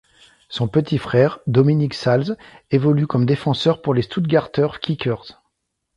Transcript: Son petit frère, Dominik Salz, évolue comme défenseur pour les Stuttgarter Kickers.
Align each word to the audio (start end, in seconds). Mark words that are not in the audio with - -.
Son 0.49 0.67
petit 0.67 0.97
frère, 0.97 1.37
Dominik 1.45 1.93
Salz, 1.93 2.35
évolue 2.71 3.05
comme 3.05 3.27
défenseur 3.27 3.83
pour 3.83 3.93
les 3.93 4.01
Stuttgarter 4.01 4.69
Kickers. 4.81 5.39